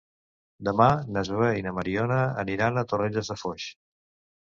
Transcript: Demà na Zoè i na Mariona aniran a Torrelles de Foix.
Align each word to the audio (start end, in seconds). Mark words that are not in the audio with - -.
Demà 0.69 0.87
na 1.17 1.23
Zoè 1.29 1.51
i 1.59 1.63
na 1.67 1.75
Mariona 1.81 2.19
aniran 2.47 2.83
a 2.85 2.89
Torrelles 2.91 3.35
de 3.35 3.43
Foix. 3.47 3.73